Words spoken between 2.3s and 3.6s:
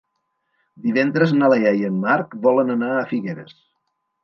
volen anar a Figueres.